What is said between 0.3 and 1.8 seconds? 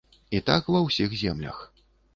І так ва ўсіх землях.